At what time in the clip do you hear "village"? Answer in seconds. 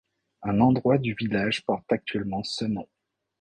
1.13-1.63